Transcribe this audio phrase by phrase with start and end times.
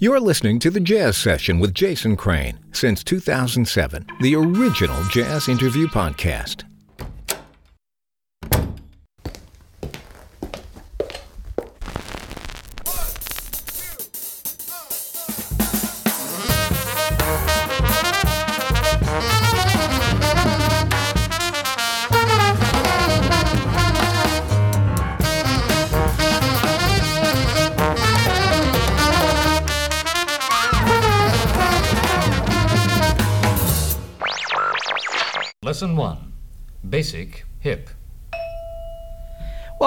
[0.00, 5.88] You're listening to the Jazz Session with Jason Crane since 2007, the original jazz interview
[5.88, 6.67] podcast.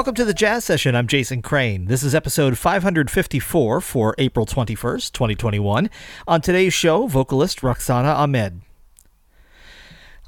[0.02, 0.96] Welcome to the Jazz Session.
[0.96, 1.86] I'm Jason Crane.
[1.86, 5.91] This is episode 554 for April 21st, 2021.
[6.27, 8.62] On today's show, vocalist Roxana Amed.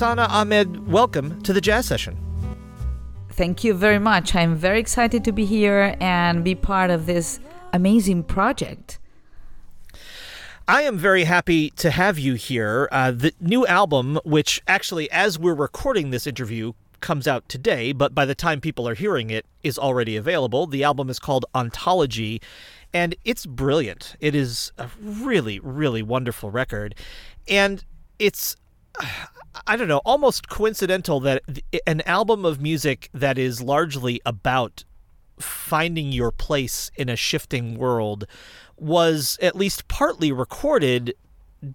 [0.02, 2.18] Roxana Amed, welcome to the Jazz Session.
[3.34, 4.34] Thank you very much.
[4.34, 7.40] I'm very excited to be here and be part of this
[7.72, 8.98] amazing project.
[10.68, 12.90] I am very happy to have you here.
[12.92, 18.16] Uh, the new album, which actually, as we're recording this interview, comes out today, but
[18.16, 20.66] by the time people are hearing it, is already available.
[20.66, 22.42] The album is called Ontology,
[22.92, 24.16] and it's brilliant.
[24.20, 26.96] It is a really, really wonderful record,
[27.48, 27.86] and
[28.18, 28.56] it's.
[29.68, 31.44] I don't know, almost coincidental that
[31.86, 34.84] an album of music that is largely about
[35.40, 38.26] finding your place in a shifting world
[38.78, 41.14] was at least partly recorded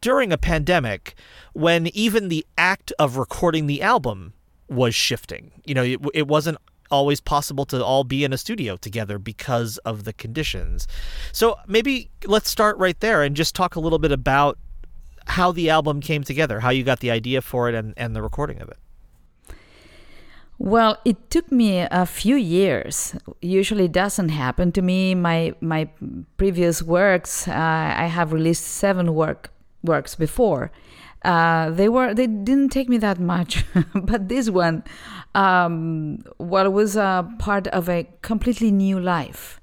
[0.01, 1.15] during a pandemic
[1.53, 4.33] when even the act of recording the album
[4.69, 5.53] was shifting.
[5.65, 6.59] You know, it, it wasn't
[6.91, 10.87] always possible to all be in a studio together because of the conditions.
[11.33, 14.59] So maybe let's start right there and just talk a little bit about
[15.27, 18.23] how the album came together, how you got the idea for it and, and the
[18.23, 18.79] recording of it.
[20.59, 23.15] Well, it took me a few years.
[23.43, 25.15] Usually doesn't happen to me.
[25.15, 25.91] My my
[26.39, 29.51] previous works, uh, I have released seven work
[29.83, 30.71] works before.
[31.23, 33.65] Uh, they were they didn't take me that much,
[33.95, 34.83] but this one,
[35.35, 39.61] um, well, was a part of a completely new life.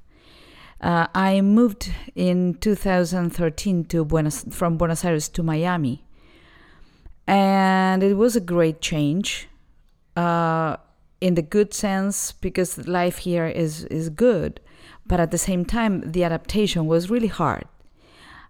[0.84, 6.04] Uh, I moved in 2013 to Buenos from Buenos Aires to Miami,
[7.26, 9.48] and it was a great change
[10.18, 10.76] uh,
[11.22, 14.60] in the good sense because life here is is good,
[15.06, 17.64] but at the same time the adaptation was really hard.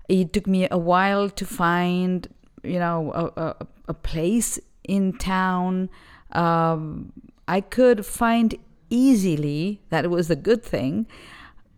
[0.09, 2.27] It took me a while to find,
[2.63, 5.91] you know, a, a, a place in town.
[6.31, 7.13] Um,
[7.47, 8.56] I could find
[8.89, 11.06] easily that was a good thing.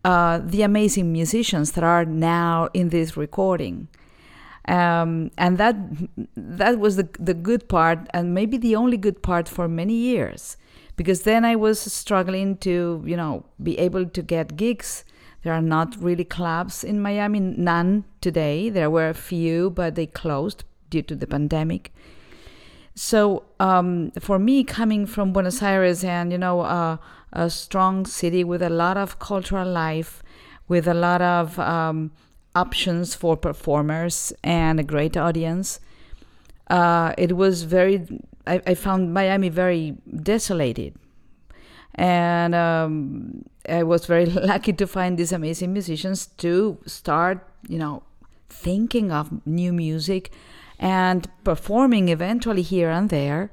[0.06, 3.88] Uh, the amazing musicians that are now in this recording
[4.68, 5.76] um, and that
[6.36, 10.56] that was the the good part, and maybe the only good part for many years,
[10.96, 15.04] because then I was struggling to you know be able to get gigs.
[15.42, 18.68] There are not really clubs in Miami, none today.
[18.68, 21.92] There were a few, but they closed due to the pandemic.
[22.96, 26.96] So um, for me, coming from Buenos Aires and you know uh,
[27.32, 30.22] a strong city with a lot of cultural life,
[30.66, 32.10] with a lot of um,
[32.54, 35.78] options for performers and a great audience.
[36.70, 38.06] uh, it was very.
[38.46, 40.94] I, I found Miami very desolated,
[41.94, 48.02] and um, I was very lucky to find these amazing musicians to start, you know,
[48.48, 50.32] thinking of new music
[50.78, 53.50] and performing eventually here and there.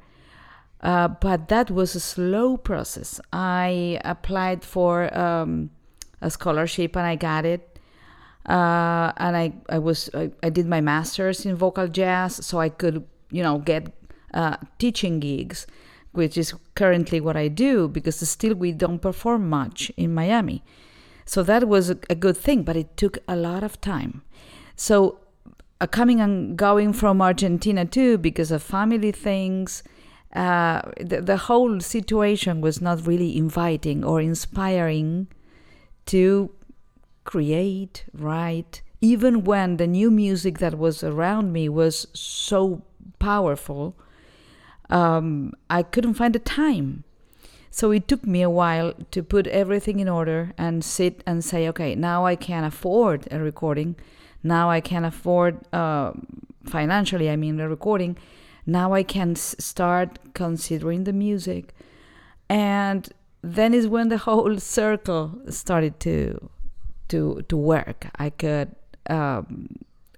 [0.81, 3.21] Uh, but that was a slow process.
[3.31, 5.69] I applied for um,
[6.21, 7.79] a scholarship and I got it.
[8.45, 12.67] Uh, and I, I was I, I, did my master's in vocal jazz, so I
[12.67, 13.93] could you know get
[14.33, 15.65] uh, teaching gigs,
[16.11, 20.61] which is currently what I do because still we don't perform much in Miami.
[21.25, 24.23] So that was a, a good thing, but it took a lot of time.
[24.75, 25.19] So
[25.81, 29.83] uh, coming and going from Argentina too because of family things.
[30.33, 35.27] Uh, the, the whole situation was not really inviting or inspiring
[36.07, 36.49] to
[37.23, 42.81] create, write, even when the new music that was around me was so
[43.19, 43.95] powerful,
[44.89, 47.03] um, I couldn't find the time.
[47.69, 51.67] So it took me a while to put everything in order and sit and say,
[51.69, 53.95] okay, now I can afford a recording.
[54.43, 56.11] Now I can afford, uh,
[56.65, 58.17] financially, I mean, the recording
[58.65, 61.73] now I can s- start considering the music.
[62.49, 63.09] And
[63.41, 66.49] then is when the whole circle started to
[67.09, 68.07] to to work.
[68.15, 68.75] I could
[69.09, 69.67] um,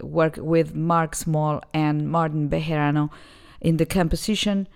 [0.01, 3.09] work with Mark Small and Martin Bejerano
[3.61, 4.67] in the composition.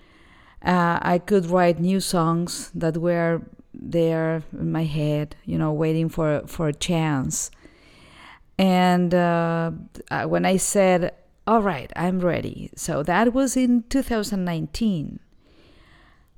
[0.66, 3.42] Uh, I could write new songs that were
[3.74, 7.52] there in my head, you know, waiting for for a chance.
[8.60, 9.72] And uh,
[10.28, 11.14] when I said
[11.50, 12.70] all right, I'm ready.
[12.76, 15.20] So that was in 2019.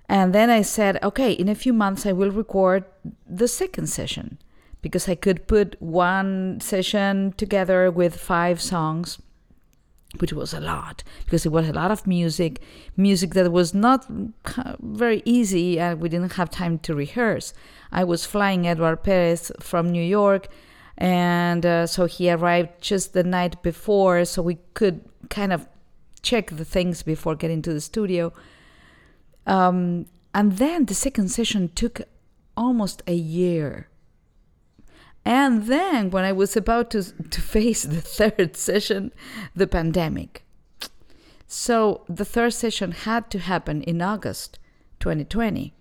[0.07, 2.85] And then I said, okay, in a few months I will record
[3.27, 4.37] the second session
[4.81, 9.19] because I could put one session together with five songs,
[10.19, 12.61] which was a lot because it was a lot of music,
[12.95, 14.05] music that was not
[14.79, 17.53] very easy and we didn't have time to rehearse.
[17.91, 20.47] I was flying Edward Perez from New York
[20.97, 25.67] and uh, so he arrived just the night before so we could kind of
[26.21, 28.31] check the things before getting to the studio.
[29.47, 32.01] Um, and then the second session took
[32.55, 33.87] almost a year.
[35.23, 39.11] And then when i was about to, to face the third session
[39.55, 40.43] the pandemic.
[41.47, 44.57] So the third session had to happen in august
[44.99, 45.73] 2020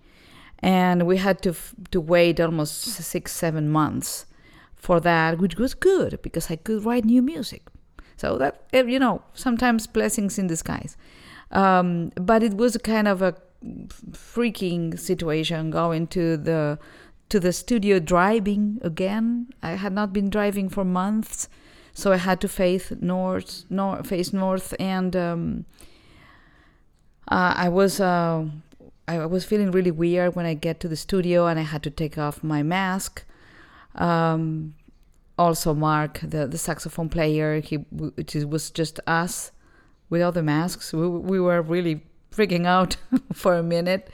[0.59, 1.55] and we had to
[1.91, 4.25] to wait almost six seven months
[4.81, 7.67] for that, which was good because I could write new music.
[8.17, 10.97] So that eh, you know, sometimes blessings in disguise.
[11.51, 13.35] Um, but it was kind of a
[14.11, 16.79] freaking situation going to the
[17.29, 19.47] to the studio driving again.
[19.61, 21.47] I had not been driving for months,
[21.93, 25.65] so I had to face north, north face north, and um,
[27.27, 28.45] uh, I was uh,
[29.07, 31.91] I was feeling really weird when I get to the studio, and I had to
[31.91, 33.25] take off my mask
[33.95, 34.75] um,
[35.37, 37.79] also, Mark, the, the saxophone player, he
[38.17, 39.51] it was just us
[40.09, 40.93] without the masks.
[40.93, 42.97] We, we were really freaking out
[43.33, 44.09] for a minute.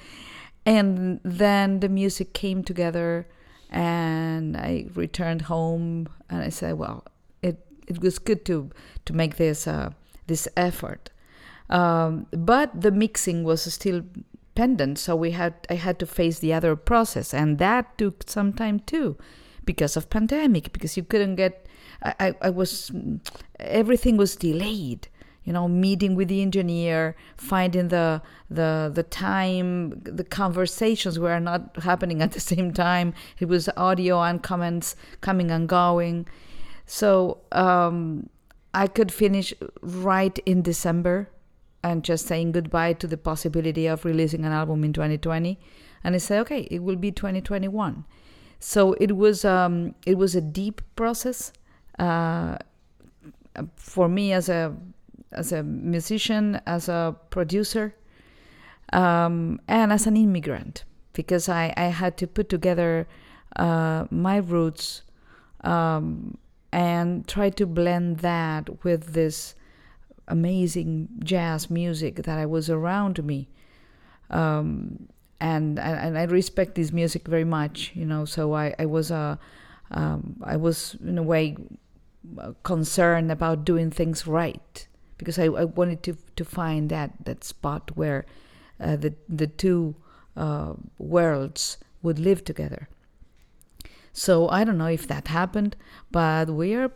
[0.65, 3.27] And then the music came together,
[3.69, 7.06] and I returned home, and I said, "Well,
[7.41, 8.69] it it was good to
[9.06, 9.91] to make this uh,
[10.27, 11.09] this effort."
[11.69, 14.03] Um, but the mixing was still
[14.56, 18.51] pendant, so we had I had to face the other process, and that took some
[18.51, 19.17] time too
[19.67, 21.67] because of pandemic because you couldn't get
[22.01, 22.91] I, I was
[23.59, 25.07] everything was delayed
[25.43, 31.62] you know meeting with the engineer finding the the the time the conversations were not
[31.83, 33.13] happening at the same time.
[33.39, 36.27] It was audio and comments coming and going.
[36.86, 38.29] So um,
[38.74, 41.29] i could finish right in december
[41.83, 45.59] and just saying goodbye to the possibility of releasing an album in 2020
[46.03, 48.05] and i said okay it will be 2021
[48.59, 51.51] so it was um, it was a deep process
[51.99, 52.57] uh,
[53.75, 54.75] for me as a
[55.31, 57.93] as a musician, as a producer,
[58.93, 60.83] um, and as an immigrant,
[61.13, 63.07] because I, I had to put together
[63.55, 65.03] uh, my roots
[65.61, 66.37] um,
[66.71, 69.55] and try to blend that with this
[70.27, 73.49] amazing jazz music that I was around me.
[74.29, 75.07] Um,
[75.39, 78.25] and and I respect this music very much, you know.
[78.25, 81.56] So I I was a uh, um, I was in a way
[82.63, 87.91] concerned about doing things right because I, I wanted to to find that that spot
[87.96, 88.25] where
[88.79, 89.96] uh, the the two
[90.36, 92.89] uh, worlds would live together.
[94.13, 95.75] So I don't know if that happened,
[96.12, 96.91] but we are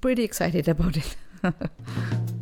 [0.00, 1.16] pretty excited about it.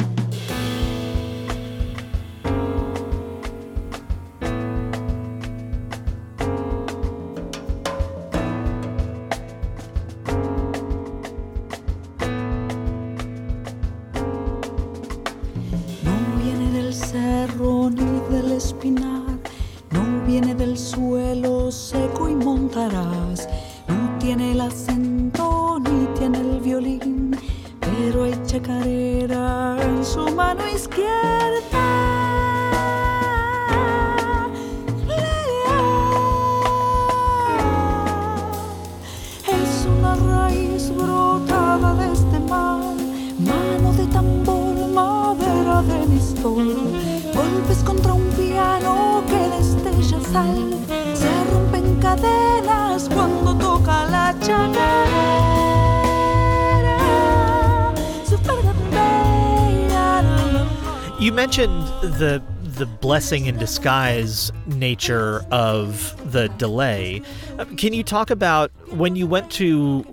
[63.18, 67.20] blessing in disguise nature of the delay.
[67.58, 70.06] Uh, Can you talk about when you went to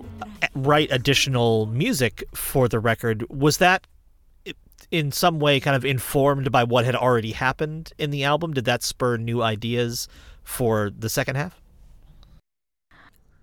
[0.56, 3.24] write additional music for the record?
[3.30, 3.86] Was that
[4.90, 8.52] in some way kind of informed by what had already happened in the album?
[8.52, 10.08] Did that spur new ideas
[10.42, 11.60] for the second half?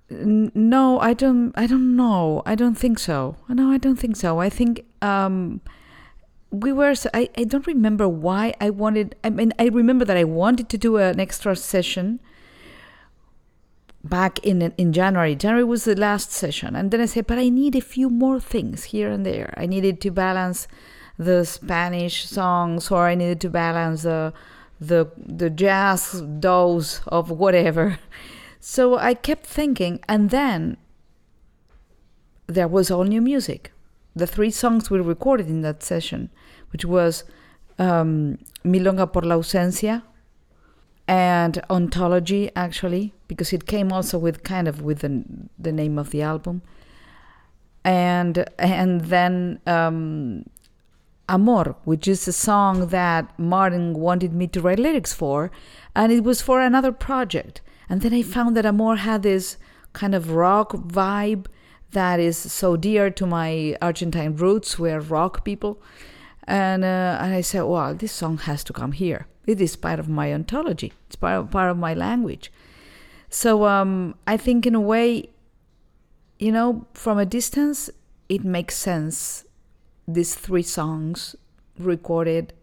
[0.10, 4.40] No i don't i don't know i don't think so no i don't think so
[4.40, 5.62] i think um
[6.54, 7.30] we were I.
[7.36, 10.98] I don't remember why i wanted i mean i remember that i wanted to do
[10.98, 12.20] an extra session
[14.04, 15.36] back in in january.
[15.36, 16.76] January was the last session.
[16.76, 19.52] And then i said but i need a few more things here and there.
[19.58, 20.68] I needed to balance
[21.18, 24.34] the spanish songs or i needed to balance the
[24.80, 27.98] the the jazz dose of whatever.
[28.60, 30.78] So i kept thinking and then
[32.48, 33.72] there was all new music.
[34.16, 36.30] The three songs we recorded in that session
[36.74, 37.24] which was
[37.80, 40.04] um, milonga por la ausencia
[41.08, 45.24] and ontology actually because it came also with kind of with the,
[45.58, 46.62] the name of the album.
[47.86, 50.46] And and then um,
[51.28, 55.52] amor which is a song that martin wanted me to write lyrics for
[55.96, 57.62] and it was for another project.
[57.90, 59.58] And then i found that amor had this
[59.92, 61.46] kind of rock vibe
[61.92, 64.80] that is so dear to my argentine roots.
[64.80, 65.80] We're rock people
[66.48, 69.28] and, uh, and I said, well, this song has to come here.
[69.46, 70.94] It is part of my ontology.
[71.08, 72.52] It's part of, part of my language.
[73.30, 75.30] So um, I think, in a way,
[76.40, 77.90] you know, from a distance,
[78.30, 79.46] it makes sense.
[80.08, 81.36] These three songs
[81.80, 82.54] recorded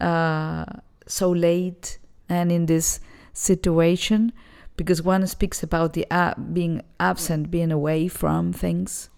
[0.00, 0.64] uh,
[1.06, 1.98] so late
[2.28, 3.00] and in this
[3.32, 4.32] situation,
[4.76, 9.10] because one speaks about the uh, being absent, being away from things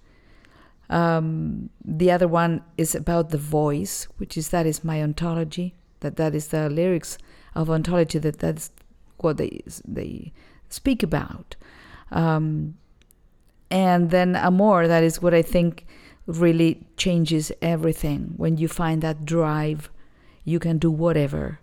[0.91, 6.17] um, the other one is about the voice which is that is my ontology that
[6.17, 7.17] that is the lyrics
[7.55, 8.71] of ontology that that's
[9.19, 10.33] what they they
[10.69, 11.57] speak about.
[12.11, 12.77] Um,
[13.71, 15.87] and then amor that is what i think
[16.27, 18.35] really changes everything.
[18.37, 19.91] When you find that drive
[20.45, 21.61] you can do whatever.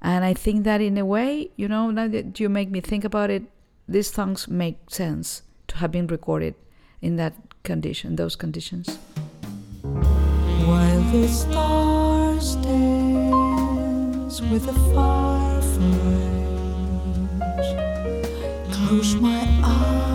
[0.00, 3.04] And i think that in a way you know now that you make me think
[3.04, 3.44] about it
[3.88, 6.54] these songs make sense to have been recorded
[7.00, 8.98] in that condition those conditions
[9.82, 15.68] While the stars dance with the fireflies,
[18.72, 20.11] close my eyes.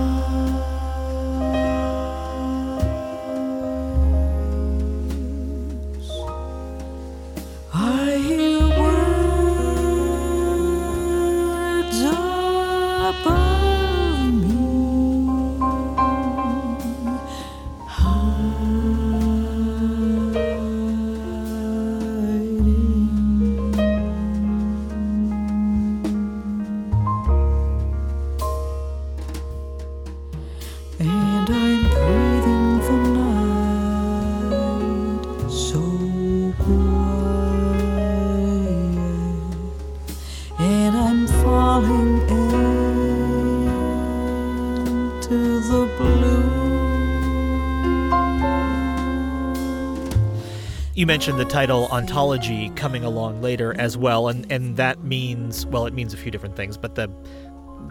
[50.98, 55.86] You mentioned the title ontology coming along later as well, and, and that means well,
[55.86, 57.08] it means a few different things, but the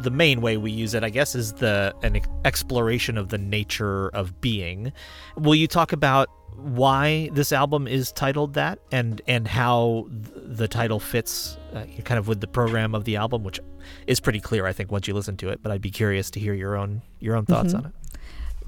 [0.01, 4.09] the main way we use it, I guess, is the an exploration of the nature
[4.09, 4.93] of being.
[5.37, 10.67] Will you talk about why this album is titled that, and and how th- the
[10.67, 13.61] title fits uh, kind of with the program of the album, which
[14.09, 15.63] is pretty clear, I think, once you listen to it.
[15.63, 17.93] But I'd be curious to hear your own your own thoughts on it.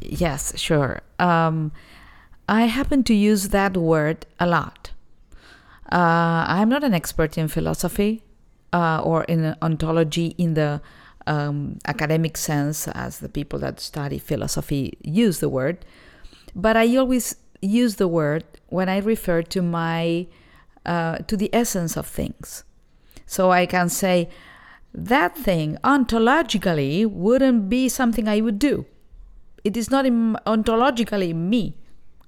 [0.00, 1.00] Yes, sure.
[1.18, 1.72] Um,
[2.48, 4.92] I happen to use that word a lot.
[5.92, 8.22] Uh, I'm not an expert in philosophy
[8.72, 10.80] uh, or in ontology in the
[11.26, 15.84] um, academic sense, as the people that study philosophy use the word,
[16.56, 20.26] but I always use the word when I refer to my
[20.86, 22.64] uh, to the essence of things.
[23.26, 24.30] So I can say
[24.94, 28.86] that thing ontologically wouldn't be something I would do.
[29.64, 31.74] It is not ontologically me.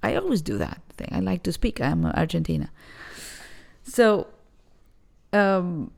[0.03, 1.09] I always do that thing.
[1.11, 1.79] I like to speak.
[1.79, 2.71] I'm Argentina.
[3.83, 4.27] So
[5.33, 5.91] um,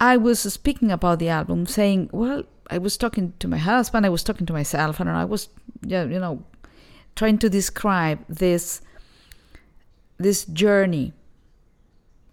[0.00, 4.08] I was speaking about the album, saying, well, I was talking to my husband, I
[4.08, 5.48] was talking to myself, and I was,
[5.86, 6.42] you know,
[7.16, 8.80] trying to describe this
[10.18, 11.12] this journey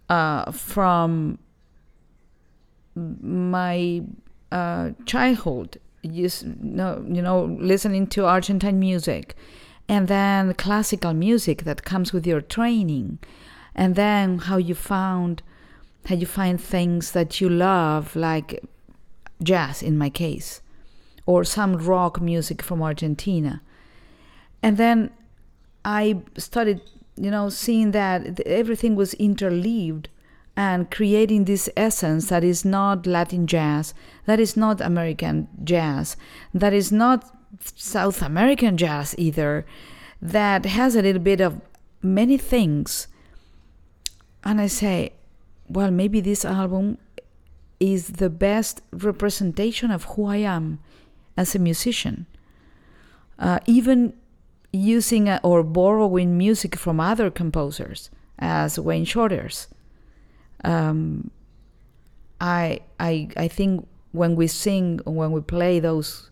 [0.08, 1.38] uh, from
[2.94, 4.02] my
[4.52, 6.28] uh, childhood, you
[6.60, 9.34] know, you know, listening to Argentine music,
[9.90, 13.18] and then classical music that comes with your training,
[13.74, 15.42] and then how you found
[16.06, 18.64] how you find things that you love, like
[19.42, 20.62] jazz in my case,
[21.26, 23.62] or some rock music from Argentina.
[24.62, 25.10] And then
[25.84, 26.80] I started,
[27.16, 30.08] you know, seeing that everything was interleaved
[30.56, 33.92] and creating this essence that is not Latin jazz,
[34.26, 36.16] that is not American jazz,
[36.54, 37.24] that is not
[37.58, 39.66] South American jazz either,
[40.22, 41.60] that has a little bit of
[42.02, 43.08] many things.
[44.44, 45.12] And I say,
[45.68, 46.98] well, maybe this album
[47.78, 50.80] is the best representation of who I am
[51.36, 52.26] as a musician.
[53.38, 54.12] Uh, even
[54.72, 59.68] using a, or borrowing music from other composers, as Wayne Shorter's.
[60.64, 61.30] Um,
[62.40, 66.29] I, I, I think when we sing, when we play those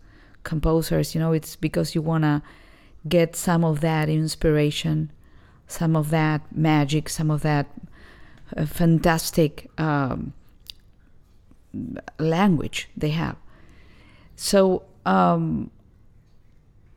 [0.49, 2.41] composers, you know, it's because you want to
[3.07, 5.11] get some of that inspiration,
[5.67, 7.67] some of that magic, some of that
[8.53, 10.33] a fantastic um,
[12.17, 13.35] language they have.
[14.35, 15.69] So um,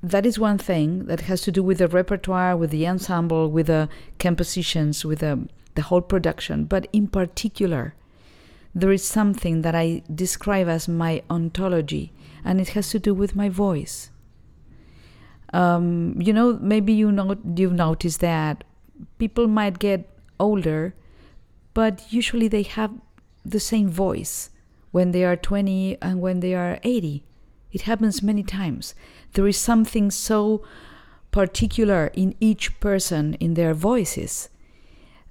[0.03, 3.67] that is one thing that has to do with the repertoire, with the ensemble, with
[3.67, 3.88] the
[4.19, 6.65] compositions, with the, the whole production.
[6.65, 7.95] But in particular,
[8.75, 12.12] there is something that I describe as my ontology,
[12.45, 14.11] and it has to do with my voice.
[15.53, 18.65] Um, you know, maybe you know you've noticed that
[19.19, 20.09] people might get
[20.41, 20.95] older
[21.75, 22.93] but usually they have
[23.45, 24.51] the same voice
[24.91, 27.25] when they are 20 and when they are 80.
[27.73, 28.95] It happens many times.
[29.33, 30.63] There is something so
[31.31, 34.51] particular in each person in their voices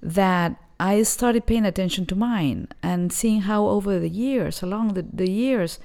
[0.02, 5.06] that I started paying attention to mine and seeing how over the years, along the,
[5.12, 5.78] the years,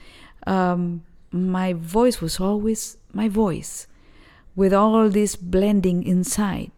[0.47, 3.87] um, my voice was always my voice
[4.55, 6.71] with all this blending inside.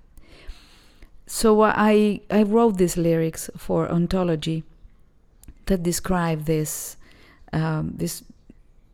[1.26, 4.64] So I, I wrote these lyrics for ontology
[5.68, 6.98] that describe this,
[7.54, 8.24] um, this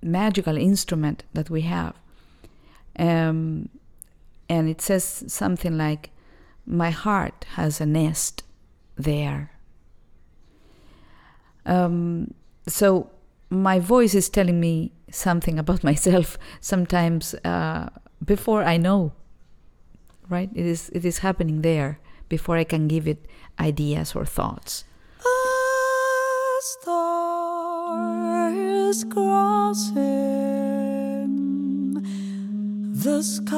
[0.02, 1.96] magical instrument that we have.
[2.98, 3.70] Um,
[4.50, 6.12] and it says something like,
[6.65, 8.44] My heart has a nest
[8.96, 9.52] there.
[11.65, 12.34] Um,
[12.68, 13.10] so
[13.50, 17.89] my voice is telling me something about myself sometimes uh,
[18.24, 19.13] before I know.
[20.28, 20.50] Right?
[20.56, 23.28] It is it is happening there before I can give it
[23.60, 24.86] ideas or thoughts.
[25.20, 25.28] A
[26.62, 29.96] star is crossing
[32.91, 33.52] the skies,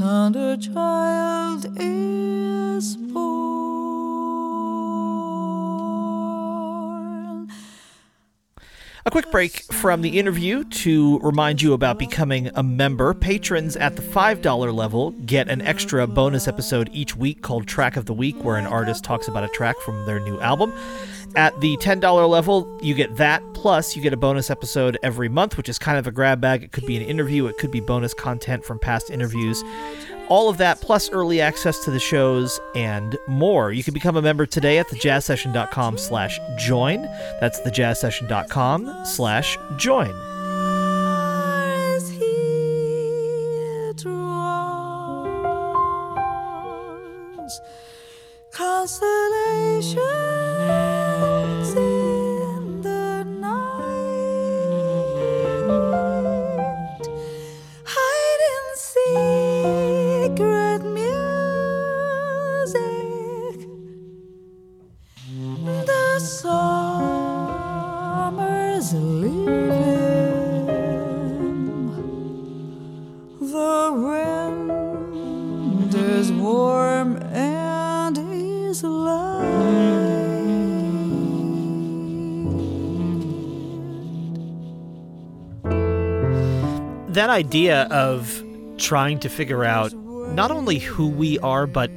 [0.00, 3.73] and a child is born.
[9.06, 13.12] A quick break from the interview to remind you about becoming a member.
[13.12, 18.06] Patrons at the $5 level get an extra bonus episode each week called Track of
[18.06, 20.72] the Week, where an artist talks about a track from their new album.
[21.36, 25.56] At the $10 level, you get that, plus you get a bonus episode every month,
[25.56, 26.62] which is kind of a grab bag.
[26.62, 29.64] It could be an interview, it could be bonus content from past interviews.
[30.28, 33.72] All of that, plus early access to the shows and more.
[33.72, 37.02] You can become a member today at thejazzsession.com slash join.
[37.40, 40.14] That's thejazzsession.com slash join.
[49.76, 50.33] Is
[87.24, 88.44] that idea of
[88.76, 89.94] trying to figure out
[90.34, 91.90] not only who we are, but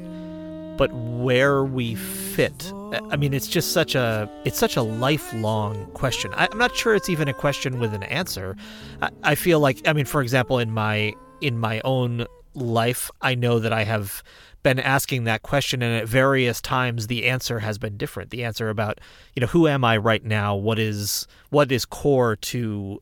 [0.78, 2.72] but where we fit.
[3.10, 6.34] I mean, it's just such a it's such a lifelong question.
[6.34, 8.56] I, am not sure it's even a question with an answer.
[9.02, 13.36] I, I feel like, I mean, for example, in my in my own life, I
[13.36, 14.24] know that I have
[14.64, 18.70] been asking that question and at various times the answer has been different the answer
[18.70, 19.00] about
[19.34, 23.02] you know who am i right now what is what is core to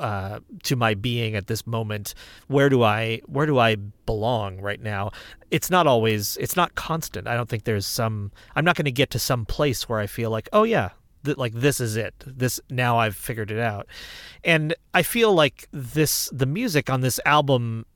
[0.00, 2.14] uh, to my being at this moment
[2.48, 5.10] where do i where do i belong right now?
[5.50, 7.26] It's not always it's not constant.
[7.26, 10.06] I don't think there's some i'm not going to get to some place where i
[10.06, 10.90] feel like oh yeah
[11.24, 12.14] th- like this is it.
[12.26, 13.86] This now i've figured it out.
[14.44, 17.86] And i feel like this the music on this album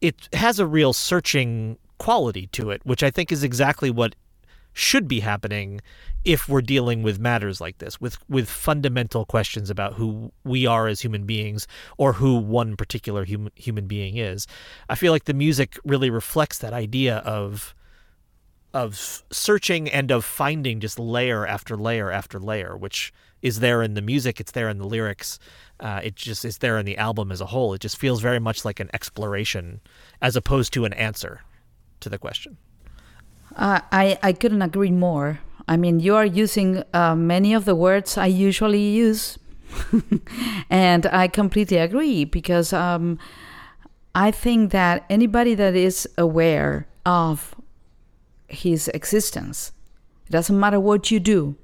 [0.00, 4.14] it has a real searching quality to it, which I think is exactly what
[4.76, 5.80] should be happening
[6.22, 10.86] if we're dealing with matters like this, with with fundamental questions about who we are
[10.86, 14.46] as human beings or who one particular human human being is.
[14.90, 17.74] I feel like the music really reflects that idea of
[18.74, 23.94] of searching and of finding just layer after layer after layer, which is there in
[23.94, 25.38] the music, it's there in the lyrics,
[25.80, 27.72] uh, it just is there in the album as a whole.
[27.72, 29.80] It just feels very much like an exploration
[30.20, 31.40] as opposed to an answer
[32.00, 32.58] to the question.
[33.56, 35.40] Uh, I, I couldn't agree more.
[35.66, 39.38] I mean, you are using uh, many of the words I usually use.
[40.70, 43.18] and I completely agree because um,
[44.14, 47.54] I think that anybody that is aware of
[48.48, 49.72] his existence,
[50.26, 51.56] it doesn't matter what you do,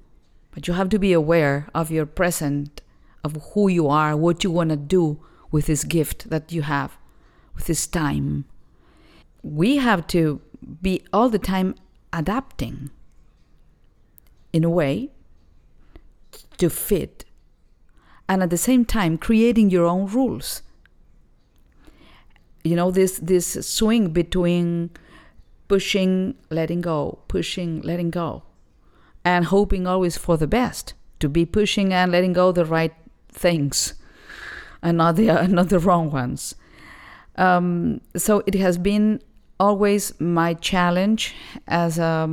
[0.50, 2.81] but you have to be aware of your present,
[3.22, 6.98] of who you are, what you want to do with this gift that you have,
[7.55, 8.46] with this time
[9.42, 10.40] we have to
[10.81, 11.74] be all the time
[12.12, 12.90] adapting
[14.53, 15.11] in a way
[16.59, 17.25] to fit
[18.29, 20.62] and at the same time creating your own rules.
[22.64, 24.90] You know this this swing between
[25.68, 28.42] pushing letting go pushing letting go
[29.25, 32.94] and hoping always for the best to be pushing and letting go the right
[33.31, 33.94] things
[34.83, 36.55] and not the not the wrong ones.
[37.37, 39.22] Um, so it has been
[39.62, 41.37] always my challenge
[41.68, 42.29] as a,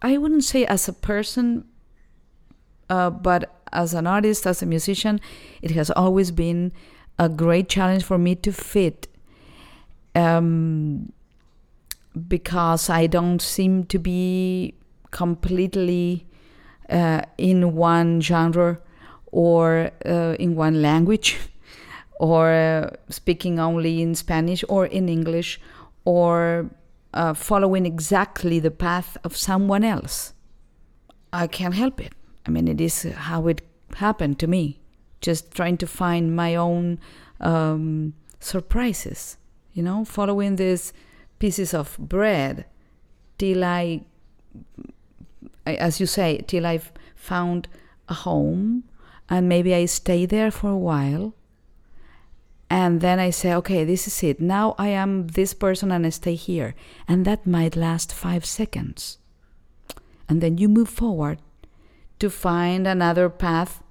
[0.00, 1.66] I wouldn't say as a person,
[2.88, 5.20] uh, but as an artist, as a musician,
[5.60, 6.72] it has always been
[7.18, 9.06] a great challenge for me to fit.
[10.14, 11.12] Um,
[12.28, 14.74] because I don't seem to be
[15.10, 16.26] completely
[16.88, 18.78] uh, in one genre
[19.30, 21.38] or uh, in one language
[22.20, 25.60] or uh, speaking only in Spanish or in English
[26.04, 26.70] or
[27.14, 30.34] uh, following exactly the path of someone else.
[31.32, 32.12] I can't help it.
[32.46, 33.62] I mean, it is how it
[33.96, 34.80] happened to me.
[35.20, 36.98] Just trying to find my own
[37.40, 39.36] um, surprises,
[39.72, 40.92] you know, following these
[41.38, 42.66] pieces of bread
[43.38, 44.02] till I,
[45.64, 47.68] as you say, till I've found
[48.08, 48.84] a home
[49.28, 51.34] and maybe I stay there for a while
[52.72, 54.40] and then I say, okay, this is it.
[54.40, 56.74] Now I am this person and I stay here.
[57.06, 59.18] And that might last five seconds.
[60.26, 61.38] And then you move forward
[62.18, 63.82] to find another path,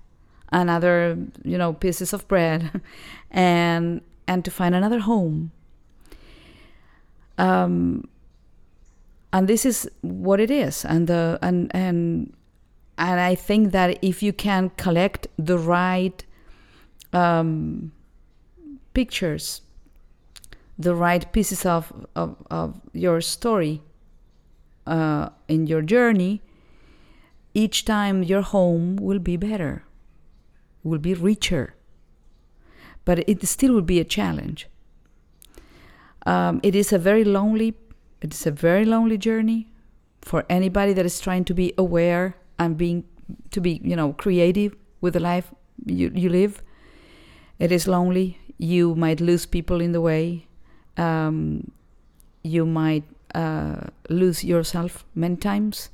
[0.52, 2.82] another, you know, pieces of bread,
[3.30, 5.52] and and to find another home.
[7.38, 8.10] Um,
[9.32, 10.86] and this is what it is.
[10.86, 12.34] And the and and
[12.98, 16.26] and I think that if you can collect the right
[17.14, 17.92] um,
[18.94, 19.62] pictures,
[20.78, 23.82] the right pieces of, of, of your story
[24.88, 26.42] uh, in your journey,
[27.54, 29.84] each time your home will be better,
[30.84, 31.76] will be richer.
[33.06, 34.68] But it still will be a challenge.
[36.26, 37.74] Um, it is a very lonely,
[38.22, 39.68] it is a very lonely journey
[40.22, 43.04] for anybody that is trying to be aware and being
[43.50, 45.52] to be, you know, creative with the life
[45.86, 46.62] you, you live.
[47.58, 50.46] It is lonely you might lose people in the way.
[50.96, 51.72] Um,
[52.44, 55.90] you might uh, lose yourself many times.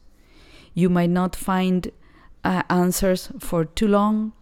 [0.73, 1.89] You might not find
[2.43, 4.33] uh, answers for too long.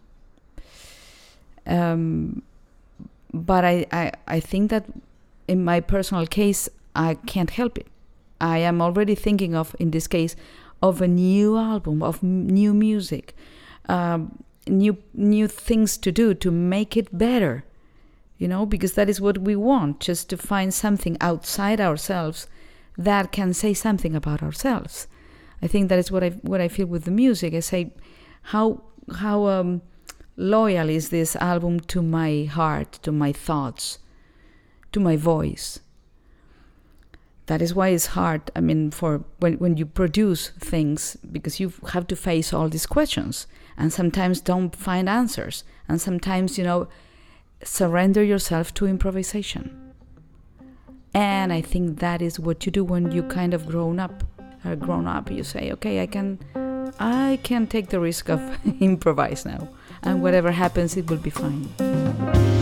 [1.66, 2.42] Um,
[3.32, 4.86] but I, I, I think that
[5.46, 7.86] in my personal case, I can't help it.
[8.40, 10.34] I am already thinking of, in this case,
[10.82, 13.36] of a new album, of new music,
[13.88, 17.64] um, new new things to do to make it better
[18.38, 22.46] you know, because that is what we want, just to find something outside ourselves
[22.98, 25.06] that can say something about ourselves.
[25.62, 27.54] I think that is what I what I feel with the music.
[27.54, 27.92] I say,
[28.42, 28.82] how
[29.16, 29.82] how um,
[30.36, 33.98] loyal is this album to my heart, to my thoughts,
[34.92, 35.80] to my voice?
[37.46, 38.50] that is why it's hard.
[38.54, 42.86] I mean, for when, when you produce things, because you have to face all these
[42.86, 43.46] questions
[43.76, 45.64] and sometimes don't find answers.
[45.88, 46.88] And sometimes, you know,
[47.66, 49.92] surrender yourself to improvisation.
[51.14, 54.24] And I think that is what you do when you kind of grown up.
[54.64, 56.40] Are grown up, you say, okay, I can,
[56.98, 58.40] I can take the risk of
[58.80, 59.68] improvise now,
[60.02, 62.55] and whatever happens, it will be fine.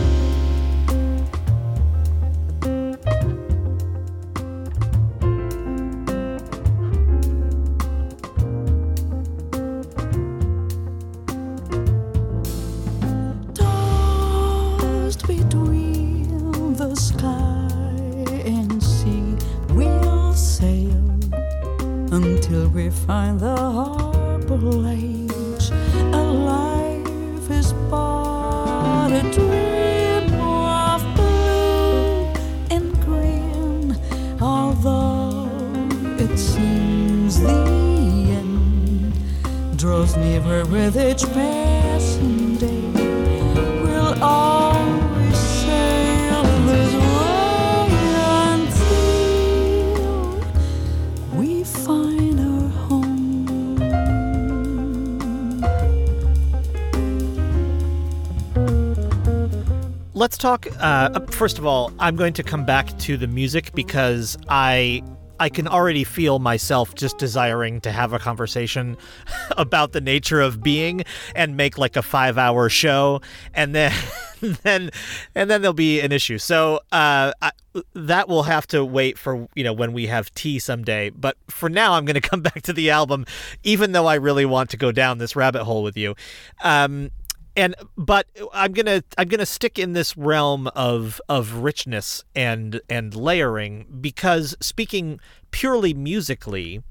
[60.35, 60.67] Let's talk.
[60.81, 65.01] Uh, first of all, I'm going to come back to the music because I
[65.39, 68.97] I can already feel myself just desiring to have a conversation
[69.57, 73.21] about the nature of being and make like a five hour show,
[73.53, 73.93] and then
[74.63, 74.89] then
[75.35, 76.37] and then there'll be an issue.
[76.37, 77.51] So uh, I,
[77.93, 81.11] that will have to wait for you know when we have tea someday.
[81.11, 83.25] But for now, I'm going to come back to the album,
[83.63, 86.13] even though I really want to go down this rabbit hole with you.
[86.61, 87.11] Um,
[87.55, 93.15] and but I'm gonna I'm gonna stick in this realm of of richness and and
[93.15, 95.19] layering because speaking
[95.51, 96.83] purely musically,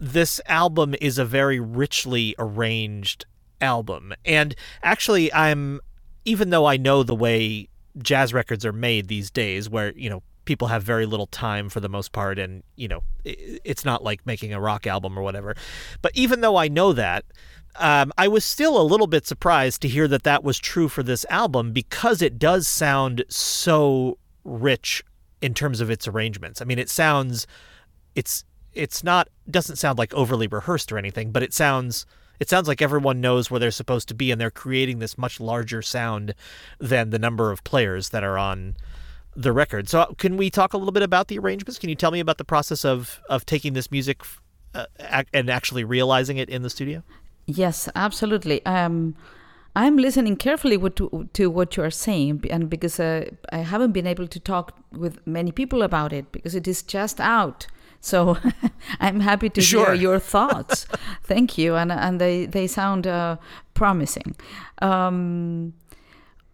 [0.00, 3.26] this album is a very richly arranged
[3.60, 4.14] album.
[4.24, 5.80] And actually, I'm
[6.24, 7.68] even though I know the way
[7.98, 11.80] jazz records are made these days, where you know people have very little time for
[11.80, 15.54] the most part, and you know it's not like making a rock album or whatever.
[16.00, 17.24] But even though I know that
[17.78, 21.02] um, I was still a little bit surprised to hear that that was true for
[21.02, 25.04] this album because it does sound so rich
[25.40, 26.60] in terms of its arrangements.
[26.60, 27.46] I mean, it sounds,
[28.14, 32.06] it's it's not doesn't sound like overly rehearsed or anything, but it sounds
[32.40, 35.40] it sounds like everyone knows where they're supposed to be, and they're creating this much
[35.40, 36.34] larger sound
[36.78, 38.76] than the number of players that are on
[39.34, 39.88] the record.
[39.88, 41.78] So, can we talk a little bit about the arrangements?
[41.78, 44.22] Can you tell me about the process of of taking this music
[44.74, 44.86] uh,
[45.32, 47.02] and actually realizing it in the studio?
[47.50, 48.64] Yes, absolutely.
[48.66, 49.14] Um,
[49.74, 53.92] I'm listening carefully what to, to what you are saying, and because uh, I haven't
[53.92, 57.66] been able to talk with many people about it because it is just out.
[58.00, 58.36] So
[59.00, 59.86] I'm happy to Sure.
[59.86, 60.86] hear your thoughts.
[61.24, 63.36] Thank you, and and they they sound uh,
[63.72, 64.36] promising.
[64.82, 65.72] Um,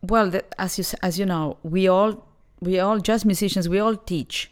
[0.00, 2.24] well, the, as you as you know, we all
[2.60, 4.50] we all jazz musicians we all teach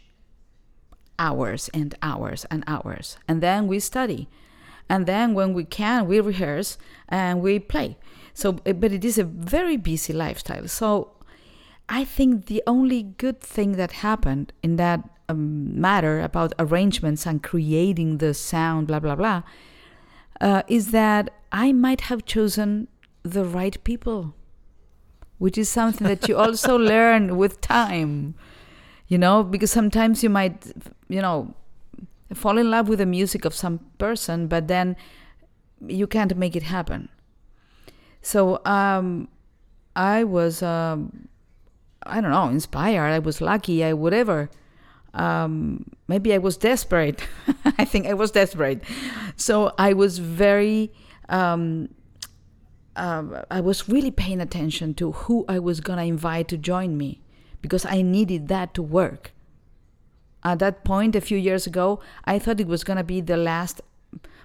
[1.19, 4.27] hours and hours and hours, and then we study,
[4.89, 6.77] and then when we can we rehearse
[7.09, 7.97] and we play.
[8.33, 10.67] So, uh, but it is a very busy lifestyle.
[10.67, 11.11] So,
[11.89, 17.43] I think the only good thing that happened in that um, matter about arrangements and
[17.43, 19.43] creating the sound, blah blah blah,
[20.41, 22.87] uh, is that I might have chosen
[23.23, 24.33] the right people,
[25.37, 28.35] which is something that you also learn with time.
[29.07, 30.71] You know, because sometimes you might,
[31.07, 31.53] you know,
[32.33, 34.95] fall in love with the music of some person, but then
[35.85, 37.09] you can't make it happen.
[38.21, 39.27] So um,
[39.95, 41.27] I was, um,
[42.03, 43.11] I don't know, inspired.
[43.11, 43.83] I was lucky.
[43.83, 44.49] I whatever.
[45.13, 47.21] Um, maybe I was desperate.
[47.77, 48.81] I think I was desperate.
[49.35, 50.91] So I was very.
[51.29, 51.89] Um,
[52.95, 57.21] I was really paying attention to who I was gonna invite to join me
[57.59, 59.33] because I needed that to work.
[60.43, 63.81] At that point, a few years ago, I thought it was gonna be the last,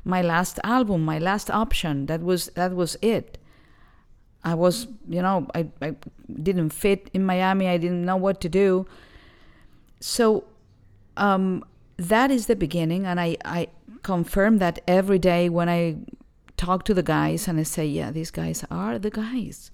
[0.04, 2.06] my last album, my last option.
[2.06, 3.38] That was that was it.
[4.44, 5.96] I was, you know, I, I
[6.42, 7.68] didn't fit in Miami.
[7.68, 8.86] I didn't know what to do.
[10.00, 10.44] So
[11.16, 11.64] um,
[11.96, 13.04] that is the beginning.
[13.04, 13.68] And I, I
[14.02, 15.96] confirm that every day when I
[16.56, 19.70] talk to the guys and I say, yeah, these guys are the guys.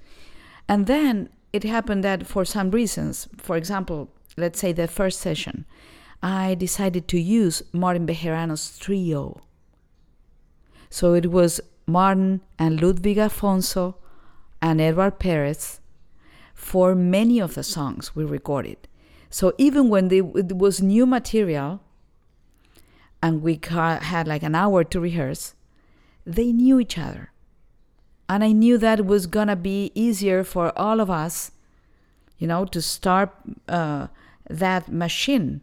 [0.67, 5.67] And then it happened that for some reasons, for example, let's say the first session,
[6.25, 9.43] I decided to use Martin Bejerano's trio.
[10.89, 13.97] So it was Martin and Ludwig Afonso
[14.63, 15.81] and Edward Perez
[16.55, 18.89] for many of the songs we recorded.
[19.29, 21.83] So even when they, it was new material,
[23.23, 25.53] and we had like an hour to rehearse,
[26.25, 27.33] they knew each other.
[28.31, 31.51] And I knew that was gonna be easier for all of us,
[32.39, 33.31] you know, to start
[33.69, 34.07] uh,
[34.49, 35.61] that machine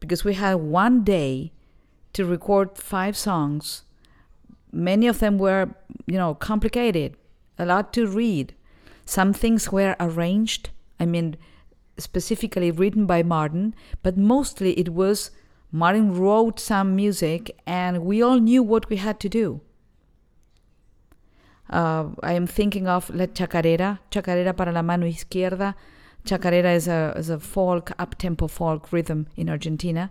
[0.00, 1.52] because we had one day
[2.14, 3.84] to record five songs.
[4.72, 5.70] Many of them were,
[6.06, 7.16] you know, complicated,
[7.58, 8.54] a lot to read.
[9.04, 11.36] Some things were arranged, I mean,
[11.98, 15.30] specifically written by Martin, but mostly it was
[15.72, 19.60] Martin wrote some music and we all knew what we had to do.
[21.68, 25.74] Uh, I am thinking of La Chacarera, Chacarera para la mano izquierda.
[26.24, 30.10] Chacarera is a, is a folk, up-tempo folk rhythm in Argentina.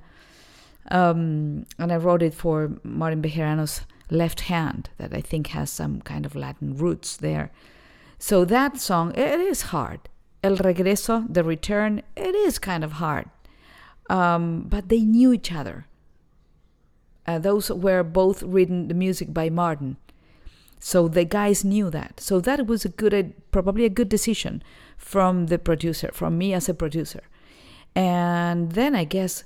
[0.91, 6.01] Um, and I wrote it for Martin Bejerano's left hand that I think has some
[6.01, 7.51] kind of Latin roots there.
[8.17, 10.09] So that song, it is hard.
[10.43, 13.29] El Regreso, the return, it is kind of hard.
[14.09, 15.85] Um, but they knew each other.
[17.27, 19.97] Uh, those were both written the music by Martin.
[20.79, 22.19] So the guys knew that.
[22.19, 24.63] So that was a good, probably a good decision
[24.99, 27.23] from the producer, from me as a producer.
[27.95, 29.43] And then I guess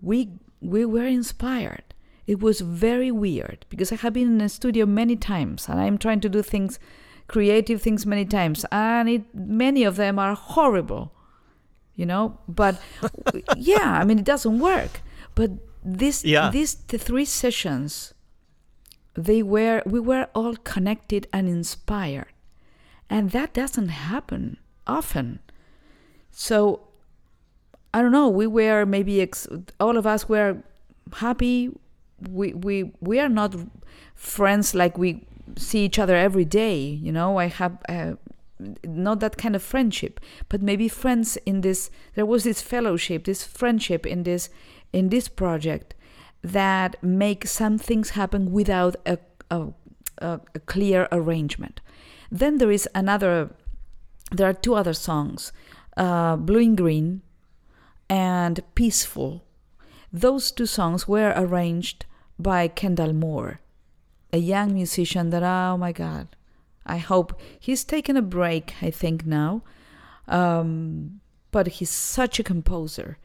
[0.00, 1.84] we we were inspired.
[2.26, 5.98] It was very weird because I have been in a studio many times and I'm
[5.98, 6.78] trying to do things,
[7.28, 11.12] creative things many times, and it, many of them are horrible,
[11.94, 12.38] you know.
[12.48, 12.80] But
[13.56, 15.02] yeah, I mean it doesn't work.
[15.34, 15.50] But
[15.84, 16.50] this Yeah.
[16.50, 18.14] these the three sessions,
[19.14, 22.32] they were we were all connected and inspired,
[23.10, 25.40] and that doesn't happen often.
[26.30, 26.80] So
[27.92, 28.28] I don't know.
[28.28, 30.62] We were maybe ex- all of us were
[31.12, 31.70] happy.
[32.28, 33.54] We we we are not
[34.14, 36.80] friends like we see each other every day.
[36.80, 38.14] You know, I have uh,
[38.84, 41.90] not that kind of friendship, but maybe friends in this.
[42.14, 44.48] There was this fellowship, this friendship in this
[44.92, 45.94] in this project
[46.42, 49.18] that make some things happen without a
[49.50, 49.68] a,
[50.18, 51.80] a, a clear arrangement.
[52.30, 53.50] Then there is another.
[54.36, 55.52] There are two other songs,
[55.96, 57.22] uh, "Blue and Green."
[58.08, 59.44] and Peaceful.
[60.12, 62.06] Those two songs were arranged
[62.38, 63.60] by Kendall Moore,
[64.32, 66.28] a young musician that, oh my God,
[66.86, 69.62] I hope he's taken a break, I think, now.
[70.28, 71.20] Um,
[71.50, 73.18] but he's such a composer.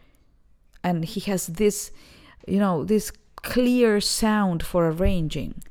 [0.83, 1.91] And he has this,
[2.47, 5.63] you know, this clear sound for arranging.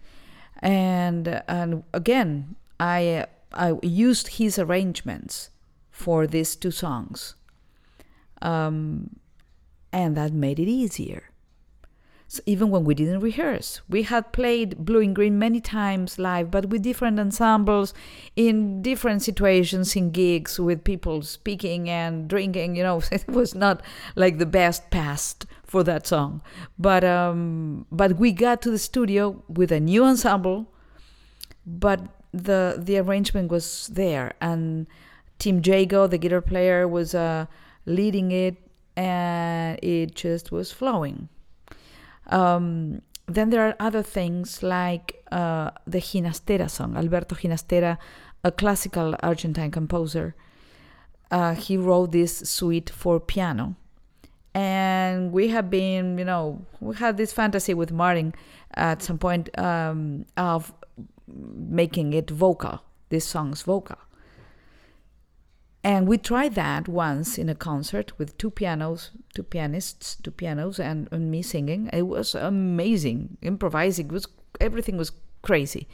[0.60, 5.50] And, and again, I, I used his arrangements
[5.90, 7.34] for these two songs
[8.42, 9.16] um,
[9.92, 11.24] and that made it easier.
[12.30, 16.50] So even when we didn't rehearse, we had played Blue and Green many times live,
[16.50, 17.94] but with different ensembles,
[18.36, 22.76] in different situations, in gigs, with people speaking and drinking.
[22.76, 23.82] You know, it was not
[24.14, 26.42] like the best past for that song.
[26.78, 30.70] But um, but we got to the studio with a new ensemble,
[31.64, 34.86] but the the arrangement was there, and
[35.38, 37.14] Tim Jago, the guitar player, was.
[37.14, 37.46] Uh,
[37.88, 38.56] leading it,
[38.96, 41.28] and it just was flowing.
[42.26, 46.96] Um, then there are other things like uh, the Ginastera song.
[46.96, 47.98] Alberto Ginastera,
[48.44, 50.34] a classical Argentine composer,
[51.30, 53.74] uh, he wrote this suite for piano.
[54.54, 58.34] And we have been, you know, we had this fantasy with Martin
[58.74, 60.72] at some point um, of
[61.34, 63.98] making it vocal, this song's vocal.
[65.84, 70.80] And we tried that once in a concert with two pianos, two pianists, two pianos,
[70.80, 71.88] and, and me singing.
[71.92, 74.08] It was amazing, improvising.
[74.08, 74.26] Was
[74.60, 75.12] everything was
[75.42, 75.86] crazy.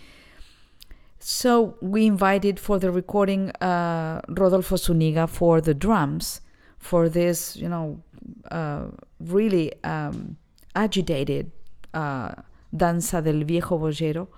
[1.18, 6.40] So we invited for the recording uh, Rodolfo Zuniga for the drums,
[6.78, 8.02] for this, you know,
[8.50, 8.86] uh,
[9.20, 10.36] really um,
[10.74, 11.50] agitated
[11.92, 12.32] uh,
[12.74, 14.28] danza del viejo boyero.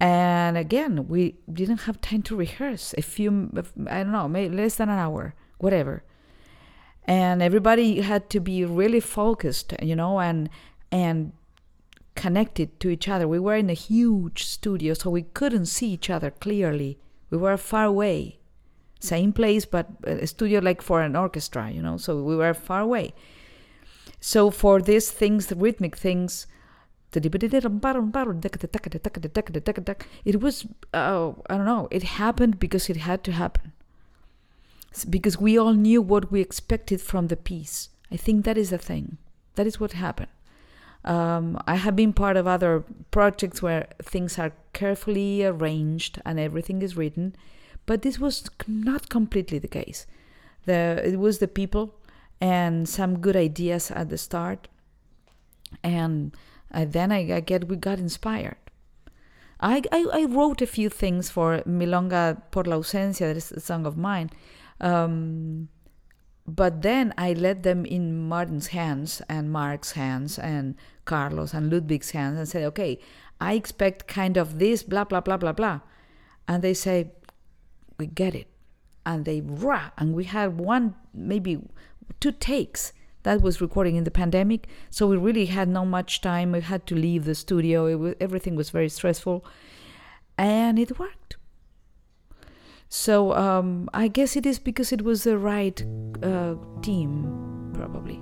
[0.00, 2.94] And again, we didn't have time to rehearse.
[2.96, 3.50] A few,
[3.86, 6.02] I don't know, maybe less than an hour, whatever.
[7.04, 10.48] And everybody had to be really focused, you know, and
[10.90, 11.32] and
[12.14, 13.28] connected to each other.
[13.28, 16.98] We were in a huge studio, so we couldn't see each other clearly.
[17.30, 18.38] We were far away,
[19.00, 21.96] same place, but a studio like for an orchestra, you know.
[21.98, 23.12] So we were far away.
[24.20, 26.46] So for these things, the rhythmic things,
[30.24, 33.72] it was, uh, I don't know, it happened because it had to happen.
[35.08, 37.88] Because we all knew what we expected from the piece.
[38.10, 39.18] I think that is the thing.
[39.54, 40.30] That is what happened.
[41.04, 46.82] Um, I have been part of other projects where things are carefully arranged and everything
[46.82, 47.34] is written,
[47.86, 50.06] but this was not completely the case.
[50.66, 51.94] The, it was the people
[52.40, 54.68] and some good ideas at the start
[55.82, 56.36] and
[56.72, 58.56] then I, I get we got inspired.
[59.60, 63.60] I, I, I wrote a few things for Milonga por la ausencia, that is a
[63.60, 64.30] song of mine.
[64.80, 65.68] Um,
[66.46, 72.10] but then I let them in Martin's hands and Mark's hands and Carlos and Ludwig's
[72.12, 72.98] hands and said, okay,
[73.40, 75.80] I expect kind of this, blah, blah, blah, blah, blah.
[76.48, 77.10] And they say,
[77.98, 78.48] we get it.
[79.06, 81.58] And they rah, and we had one, maybe
[82.20, 82.92] two takes.
[83.22, 86.52] That was recording in the pandemic, so we really had not much time.
[86.52, 87.96] We had to leave the studio.
[87.96, 89.44] Was, everything was very stressful,
[90.38, 91.36] and it worked.
[92.88, 95.80] So um, I guess it is because it was the right
[96.22, 98.20] uh, team, probably.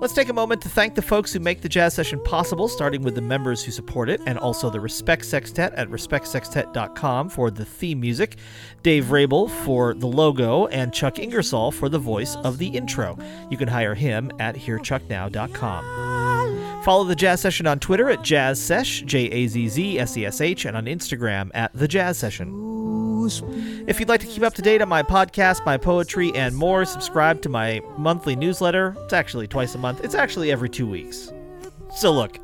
[0.00, 3.02] Let's take a moment to thank the folks who make the jazz session possible, starting
[3.02, 7.66] with the members who support it, and also the Respect Sextet at respectsextet.com for the
[7.66, 8.38] theme music,
[8.82, 13.18] Dave Vrabel for the logo, and Chuck Ingersoll for the voice of the intro.
[13.50, 16.82] You can hire him at hearchucknow.com.
[16.82, 20.24] Follow the jazz session on Twitter at Jazz Sesh, J A Z Z S E
[20.24, 23.09] S H, and on Instagram at The Jazz Session.
[23.86, 26.84] If you'd like to keep up to date on my podcast, my poetry, and more,
[26.84, 28.96] subscribe to my monthly newsletter.
[29.04, 31.32] It's actually twice a month, it's actually every two weeks.
[31.94, 32.38] So, look,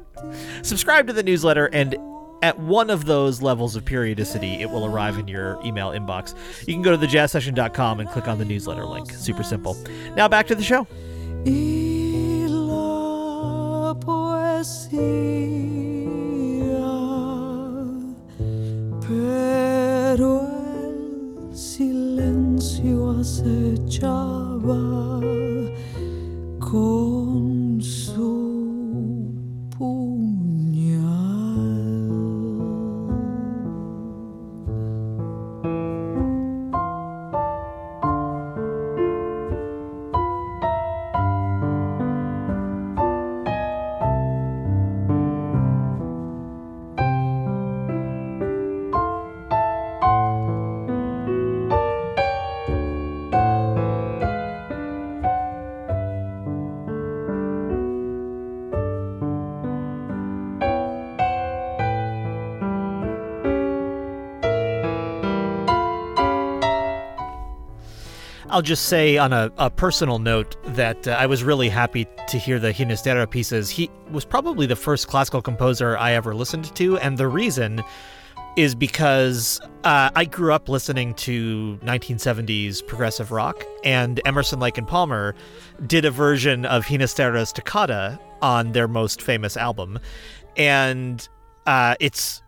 [0.62, 1.96] subscribe to the newsletter, and
[2.42, 6.34] at one of those levels of periodicity, it will arrive in your email inbox.
[6.66, 9.10] You can go to thejazzsession.com and click on the newsletter link.
[9.12, 9.76] Super simple.
[10.14, 10.86] Now, back to the show.
[13.96, 15.06] Poesía,
[22.66, 24.76] silencio acechaba
[68.56, 72.38] I'll just say on a, a personal note that uh, I was really happy to
[72.38, 73.68] hear the Ginastera pieces.
[73.68, 77.84] He was probably the first classical composer I ever listened to, and the reason
[78.56, 84.88] is because uh, I grew up listening to 1970s progressive rock, and Emerson, Lake and
[84.88, 85.34] Palmer
[85.86, 89.98] did a version of Ginastera's Toccata on their most famous album,
[90.56, 91.28] and
[91.66, 92.40] uh, it's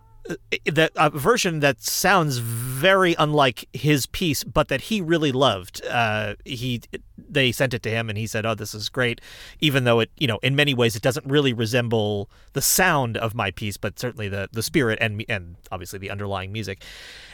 [0.66, 5.84] that a version that sounds very unlike his piece, but that he really loved.
[5.86, 6.82] Uh, he
[7.16, 9.20] they sent it to him, and he said, "Oh, this is great,"
[9.60, 13.34] even though it, you know, in many ways, it doesn't really resemble the sound of
[13.34, 16.82] my piece, but certainly the the spirit and and obviously the underlying music.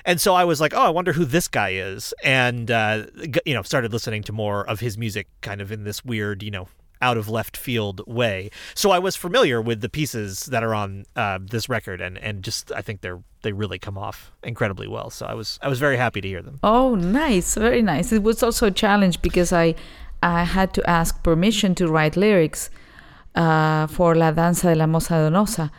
[0.05, 3.07] And so I was like, "Oh, I wonder who this guy is," and uh,
[3.45, 6.51] you know, started listening to more of his music, kind of in this weird, you
[6.51, 6.69] know,
[7.05, 8.51] out of left field way.
[8.75, 12.43] So I was familiar with the pieces that are on uh, this record, and and
[12.43, 15.11] just I think they're they really come off incredibly well.
[15.11, 16.59] So I was I was very happy to hear them.
[16.63, 18.13] Oh, nice, very nice.
[18.19, 19.75] It was also a challenge because I
[20.23, 22.71] I had to ask permission to write lyrics
[23.35, 25.71] uh, for La Danza de la Moza Donosa.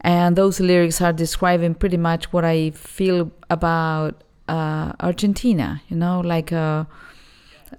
[0.00, 6.20] And those lyrics are describing pretty much what I feel about uh, Argentina, you know,
[6.20, 6.86] like a,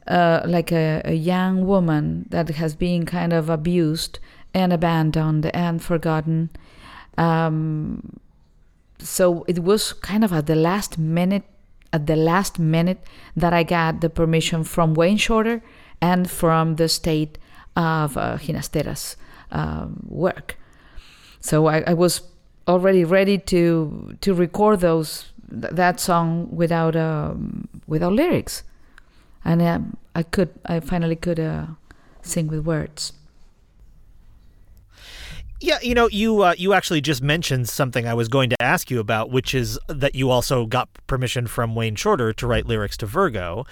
[0.07, 4.19] uh, like a, a young woman that has been kind of abused
[4.53, 6.49] and abandoned and forgotten.
[7.17, 8.19] Um,
[8.99, 11.43] so it was kind of at the last minute,
[11.93, 12.99] at the last minute
[13.35, 15.61] that I got the permission from Wayne Shorter
[16.01, 17.37] and from the state
[17.75, 19.15] of uh, Ginastera's
[19.51, 20.57] um, work.
[21.39, 22.21] So I, I was
[22.67, 28.63] already ready to to record those th- that song without um, without lyrics,
[29.47, 31.67] and um, I could I finally could uh,
[32.21, 33.13] sing with words.
[35.59, 38.91] Yeah, you know, you uh, you actually just mentioned something I was going to ask
[38.91, 42.95] you about, which is that you also got permission from Wayne Shorter to write lyrics
[42.97, 43.65] to Virgo,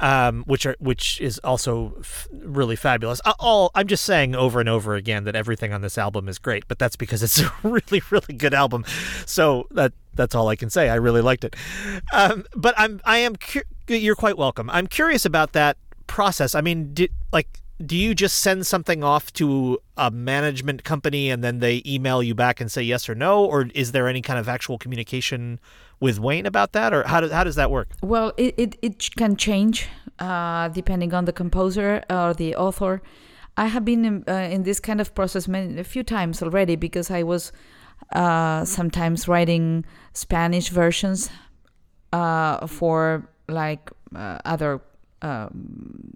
[0.00, 3.20] um, which are which is also f- really fabulous.
[3.38, 6.66] All I'm just saying over and over again that everything on this album is great,
[6.68, 8.84] but that's because it's a really really good album.
[9.26, 10.88] So that that's all I can say.
[10.88, 11.54] I really liked it.
[12.14, 14.70] Um, but I'm I am cu- you're quite welcome.
[14.70, 15.76] I'm curious about that
[16.06, 16.54] process.
[16.54, 21.44] I mean, did like do you just send something off to a management company and
[21.44, 24.38] then they email you back and say yes or no, or is there any kind
[24.38, 25.60] of actual communication
[26.00, 27.88] with Wayne about that, or how does how does that work?
[28.02, 33.02] Well, it, it, it can change uh, depending on the composer or the author.
[33.58, 36.76] I have been in, uh, in this kind of process many, a few times already
[36.76, 37.52] because I was
[38.12, 41.30] uh, sometimes writing Spanish versions
[42.12, 44.80] uh, for like uh, other
[45.22, 46.12] um,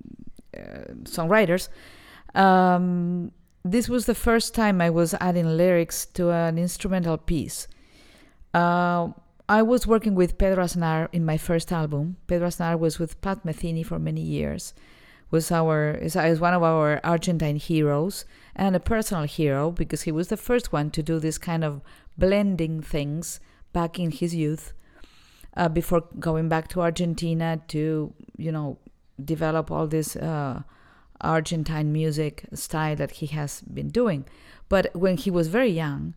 [0.56, 1.68] uh, songwriters.
[2.34, 3.32] Um,
[3.64, 7.68] this was the first time I was adding lyrics to an instrumental piece.
[8.54, 9.08] Uh,
[9.48, 12.16] I was working with Pedro Aznar in my first album.
[12.26, 14.74] Pedro Aznar was with Pat Metheny for many years.
[15.30, 18.24] Was our is, is one of our Argentine heroes
[18.56, 21.82] and a personal hero because he was the first one to do this kind of
[22.18, 23.38] blending things
[23.72, 24.72] back in his youth
[25.56, 28.78] uh, before going back to Argentina to you know
[29.22, 30.62] develop all this uh,
[31.20, 34.24] Argentine music style that he has been doing.
[34.68, 36.14] But when he was very young,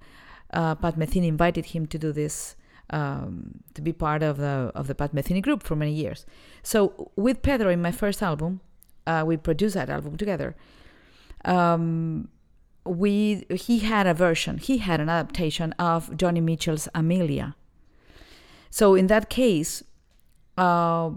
[0.51, 2.55] uh, Pat Metheny invited him to do this,
[2.91, 6.25] um, to be part of the of the Pat Metheny group for many years.
[6.61, 8.61] So with Pedro in my first album,
[9.07, 10.55] uh, we produced that album together.
[11.45, 12.29] Um,
[12.85, 17.55] we he had a version, he had an adaptation of Joni Mitchell's Amelia.
[18.73, 19.83] So in that case,
[20.57, 21.11] uh,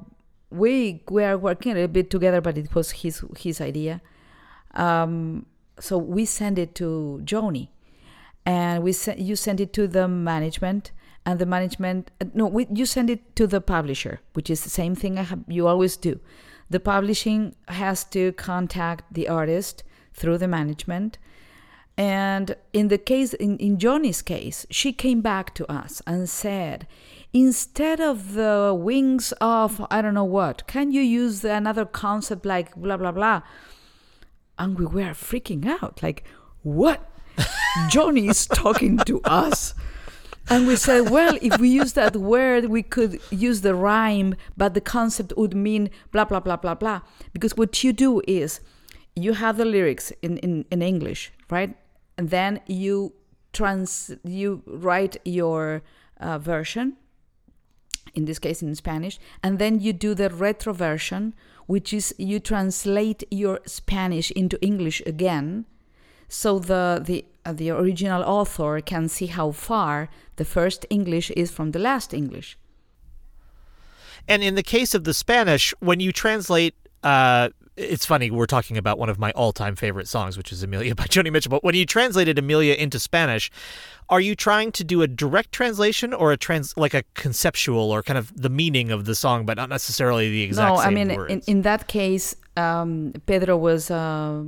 [0.51, 4.03] we were working a little bit together, but it was his his idea.
[4.75, 5.47] Um,
[5.81, 7.69] so we sent it to Joni,
[8.45, 10.93] and we sent you send it to the management,
[11.25, 14.95] and the management no, we, you send it to the publisher, which is the same
[14.95, 16.21] thing I have, you always do.
[16.69, 19.83] The publishing has to contact the artist
[20.13, 21.17] through the management.
[21.97, 26.87] And in the case, in, in Joni's case, she came back to us and said,
[27.37, 32.75] instead of the wings of I don't know what, can you use another concept like
[32.75, 33.43] blah blah blah?
[34.59, 36.25] And we were freaking out, like,
[36.63, 37.11] what?
[37.91, 39.75] Joni is talking to us.
[40.49, 44.73] And we said, well, if we use that word, we could use the rhyme, but
[44.73, 47.03] the concept would mean blah, blah, blah, blah, blah.
[47.35, 48.61] Because what you do is
[49.15, 51.77] you have the lyrics in, in, in English, right?
[52.17, 53.13] And then you
[53.53, 55.83] trans you write your
[56.21, 56.97] uh, version
[58.15, 61.33] in this case in Spanish, and then you do the retroversion,
[61.67, 65.67] which is you translate your Spanish into English again,
[66.29, 71.51] so the the uh, the original author can see how far the first English is
[71.51, 72.59] from the last English.
[74.29, 78.79] And in the case of the Spanish, when you translate, uh, it's funny, we're talking
[78.79, 81.51] about one of my all time favorite songs, which is Amelia by Joni Mitchell.
[81.51, 83.51] But when you translated Amelia into Spanish,
[84.09, 88.03] are you trying to do a direct translation or a trans like a conceptual or
[88.03, 91.11] kind of the meaning of the song, but not necessarily the exact no, I mean,
[91.11, 94.43] in, in that case, um, Pedro was uh,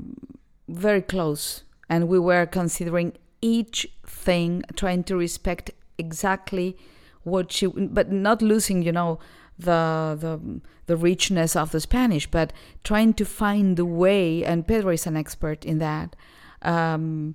[0.69, 3.13] very close, and we were considering
[3.43, 6.77] each thing, trying to respect exactly
[7.25, 9.19] what she, but not losing, you know,
[9.59, 12.53] the the the richness of the Spanish, but
[12.85, 14.45] trying to find the way.
[14.45, 16.17] And Pedro is an expert in that.
[16.63, 17.35] Um,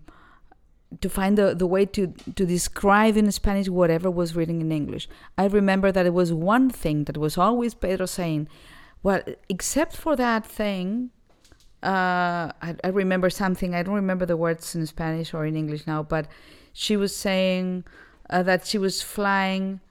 [1.02, 5.10] to find the, the way to, to describe in Spanish whatever was written in English.
[5.38, 8.48] I remember that it was one thing that was always Pedro saying,
[9.02, 11.10] well, except for that thing,
[11.82, 15.88] uh, I, I remember something, I don't remember the words in Spanish or in English
[15.88, 16.28] now, but
[16.72, 17.84] she was saying
[18.30, 19.82] uh, that she was flying.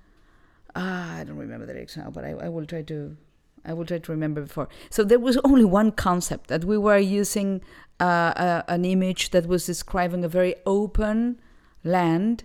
[0.75, 3.17] Uh, I don't remember the lyrics now, but I, I will try to
[3.65, 4.69] I will try to remember before.
[4.91, 7.63] So there was only one concept that we were using
[8.01, 11.41] uh, uh, an image that was describing a very open
[11.85, 12.45] land,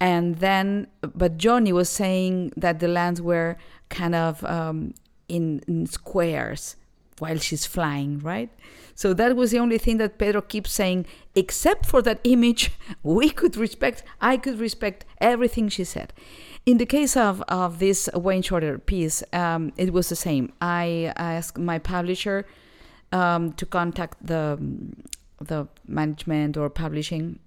[0.00, 3.56] and then but Joni was saying that the lands were
[3.88, 4.94] kind of um,
[5.28, 6.76] in, in squares
[7.18, 8.50] while she's flying, right?
[8.94, 11.06] So that was the only thing that Pedro keeps saying.
[11.34, 14.02] Except for that image, we could respect.
[14.20, 16.12] I could respect everything she said.
[16.66, 20.52] In the case of, of this Wayne Shorter piece, um, it was the same.
[20.60, 22.46] I asked my publisher
[23.12, 24.58] um, to contact the
[25.42, 27.38] the management or publishing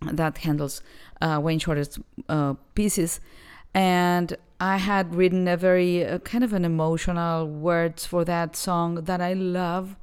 [0.00, 0.82] that handles
[1.20, 1.98] uh, Wayne Shorter's
[2.30, 3.20] uh, pieces,
[3.74, 9.04] and I had written a very uh, kind of an emotional words for that song
[9.04, 9.96] that I love.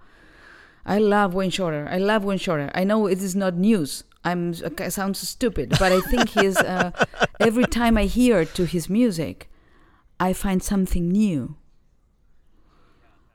[0.86, 1.88] I love Wayne Shorter.
[1.92, 2.72] I love Wayne Shorter.
[2.74, 4.04] I know it is not news.
[4.24, 6.92] I'm I sound stupid, but I think he's uh,
[7.40, 9.50] every time I hear to his music,
[10.20, 11.56] I find something new.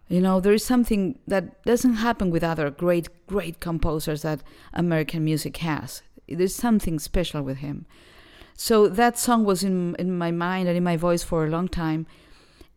[0.09, 4.43] You know, there is something that doesn't happen with other great, great composers that
[4.75, 6.03] American music has.
[6.29, 7.87] There's something special with him.
[8.55, 11.69] So that song was in in my mind and in my voice for a long
[11.69, 12.07] time,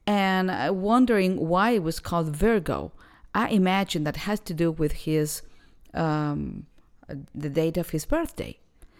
[0.08, 0.49] and
[0.82, 2.93] wondering why it was called Virgo.
[3.34, 5.41] I imagine that has to do with his
[5.93, 6.68] um,
[7.34, 8.60] the date of his birthday.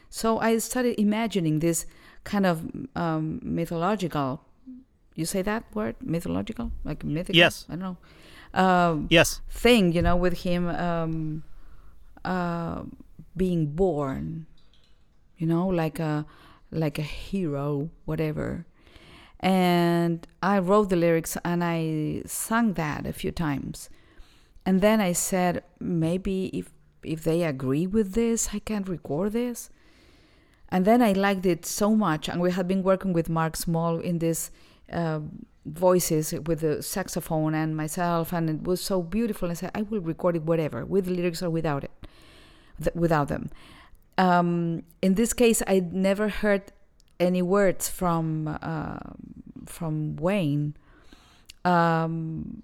[0.10, 1.86] So I started imagining this
[2.24, 2.64] kind of
[2.96, 4.42] um, mythological.
[5.16, 7.36] You say that word mythological, like mythical.
[7.38, 7.66] Yes.
[7.70, 7.98] I don't know.
[8.54, 9.42] Um, Yes.
[9.50, 11.44] thing, you know, with him um,
[12.24, 12.84] uh,
[13.36, 14.46] being born,
[15.38, 16.26] you know, like a
[16.72, 18.66] like a hero, whatever.
[19.40, 23.90] And I wrote the lyrics and I sang that a few times.
[24.66, 26.72] And then I said, maybe if
[27.06, 29.70] if they agree with this, I can record this.
[30.70, 34.00] And then I liked it so much, and we had been working with Mark Small
[34.00, 34.52] in this
[34.92, 35.20] uh,
[35.66, 39.50] voices with the saxophone and myself, and it was so beautiful.
[39.52, 41.92] I said, I will record it whatever, with lyrics or without it,
[42.84, 43.50] th- without them.
[44.18, 46.64] Um, in this case, I never heard
[47.20, 48.98] any words from uh,
[49.66, 50.76] from Wayne,
[51.64, 52.64] um,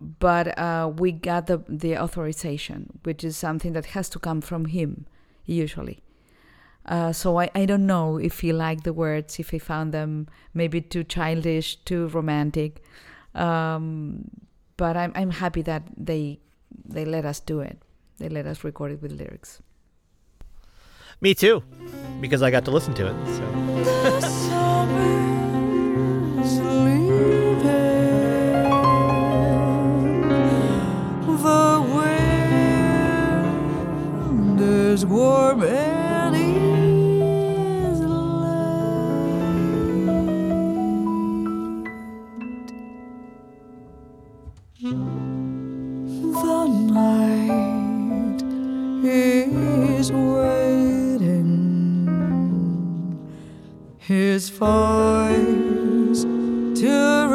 [0.00, 4.66] but uh, we got the the authorization, which is something that has to come from
[4.66, 5.06] him
[5.44, 6.02] usually.
[6.86, 10.28] Uh, so I, I don't know if he liked the words, if he found them
[10.54, 12.82] maybe too childish, too romantic.
[13.34, 14.30] Um,
[14.76, 16.40] but I'm I'm happy that they
[16.84, 17.82] they let us do it.
[18.18, 19.60] They let us record it with lyrics.
[21.20, 21.62] Me too,
[22.20, 24.20] because I got to listen to it.
[24.20, 25.29] So.
[35.00, 38.80] Is warm and is light.
[46.42, 48.42] The night
[49.02, 51.48] is waiting
[53.96, 56.24] his voice
[56.80, 57.28] to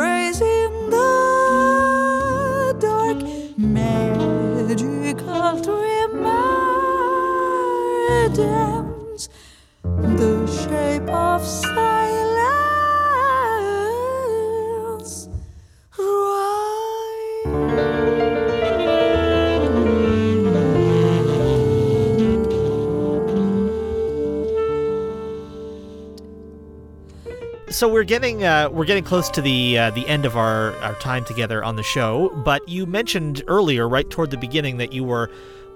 [27.76, 30.94] So we're getting uh, we're getting close to the uh, the end of our, our
[30.94, 32.30] time together on the show.
[32.46, 35.30] But you mentioned earlier, right toward the beginning, that you were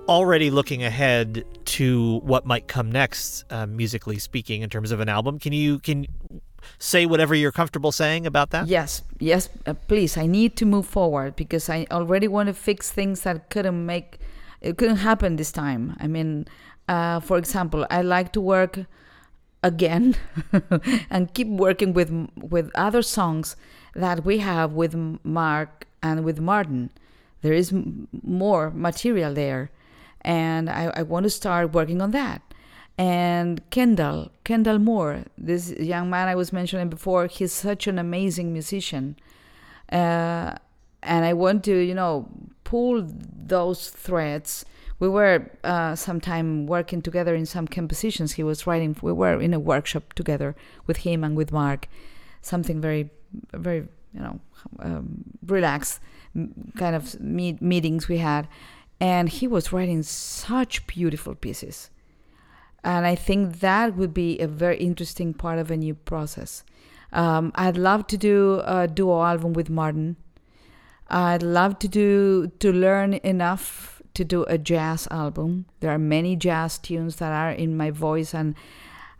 [0.07, 5.09] already looking ahead to what might come next, uh, musically speaking, in terms of an
[5.09, 5.39] album.
[5.39, 6.05] Can you can
[6.77, 8.67] say whatever you're comfortable saying about that?
[8.67, 10.15] Yes, yes, uh, please.
[10.15, 14.19] I need to move forward because I already want to fix things that couldn't make
[14.61, 15.97] it couldn't happen this time.
[15.99, 16.47] I mean,
[16.87, 18.85] uh, for example, I like to work
[19.63, 20.15] again
[21.09, 23.55] and keep working with with other songs
[23.95, 26.89] that we have with Mark and with Martin.
[27.41, 27.73] There is
[28.21, 29.71] more material there,
[30.21, 32.41] and I, I want to start working on that.
[32.97, 38.51] And Kendall, Kendall Moore, this young man I was mentioning before, he's such an amazing
[38.51, 39.15] musician.
[39.89, 40.55] Uh,
[41.01, 42.27] and I want to, you know,
[42.65, 44.65] pull those threads.
[44.99, 48.95] We were uh, sometime working together in some compositions he was writing.
[49.01, 50.55] We were in a workshop together
[50.87, 51.87] with him and with Mark,
[52.41, 53.09] something very,
[53.53, 54.39] very, you know,
[54.79, 56.01] um, relaxed
[56.77, 58.47] kind of meet- meetings we had.
[58.99, 61.89] And he was writing such beautiful pieces.
[62.83, 66.63] And I think that would be a very interesting part of a new process.
[67.11, 70.17] Um, I'd love to do a duo album with Martin.
[71.07, 75.65] I'd love to do to learn enough to do a jazz album.
[75.79, 78.53] There are many jazz tunes that are in my voice, and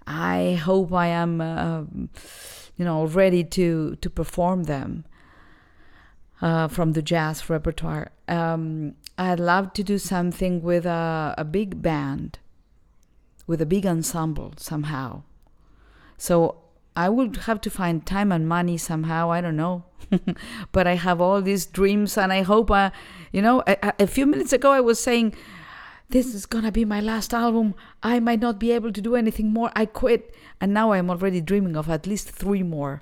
[0.06, 1.84] I hope I am, uh,
[2.78, 5.06] you know, ready to to perform them
[6.42, 8.12] uh, from the jazz repertoire.
[8.28, 12.40] Um, I'd love to do something with a, a big band,
[13.48, 15.24] with a big ensemble somehow.
[16.18, 16.56] So
[17.00, 19.32] I would have to find time and money somehow.
[19.32, 19.84] I don't know.
[20.74, 22.90] but I have all these dreams, and I hope, uh,
[23.32, 25.34] you know, a, a few minutes ago I was saying,
[26.10, 27.74] this is gonna be my last album.
[28.04, 29.72] I might not be able to do anything more.
[29.76, 30.36] I quit.
[30.60, 33.02] And now I'm already dreaming of at least three more.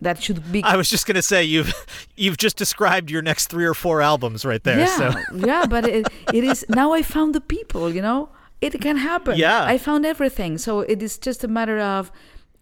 [0.00, 0.62] That should be.
[0.62, 1.72] I was just gonna say you've
[2.16, 4.80] you've just described your next three or four albums right there.
[4.80, 7.90] yeah, So yeah, but it, it is now I found the people.
[7.90, 8.28] You know,
[8.60, 9.36] it can happen.
[9.36, 9.64] Yeah.
[9.64, 10.58] I found everything.
[10.58, 12.12] So it is just a matter of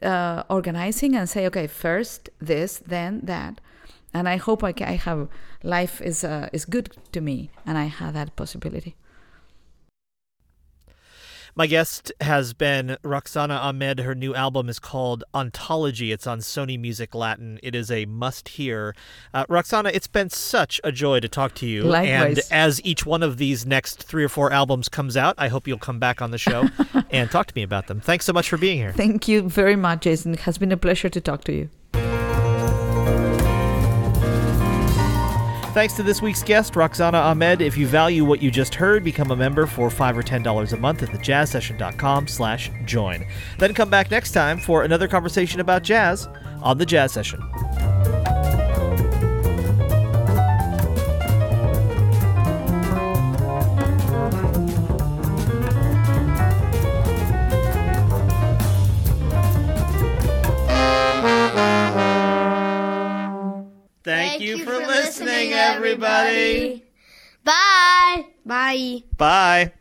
[0.02, 3.60] uh, organizing and say, okay, first this, then that,
[4.12, 5.28] and I hope I, can, I have
[5.62, 8.96] life is uh, is good to me, and I have that possibility.
[11.60, 14.00] My guest has been Roxana Amed.
[14.00, 16.10] Her new album is called Ontology.
[16.10, 17.60] It's on Sony Music Latin.
[17.62, 18.94] It is a must hear.
[19.34, 21.82] Uh, Roxana, it's been such a joy to talk to you.
[21.82, 22.38] Likewise.
[22.38, 25.68] And as each one of these next three or four albums comes out, I hope
[25.68, 26.66] you'll come back on the show
[27.10, 28.00] and talk to me about them.
[28.00, 28.94] Thanks so much for being here.
[28.94, 30.32] Thank you very much, Jason.
[30.32, 31.68] It has been a pleasure to talk to you.
[35.72, 37.60] Thanks to this week's guest, Roxana Amed.
[37.60, 40.72] If you value what you just heard, become a member for five or ten dollars
[40.72, 43.24] a month at thejazzsession.com slash join.
[43.58, 46.28] Then come back next time for another conversation about jazz
[46.60, 47.40] on the Jazz Session.
[64.40, 66.82] Thank, you, for, listening, everybody.
[67.44, 68.26] Bye.
[68.46, 69.02] Bye.
[69.18, 69.72] Bye.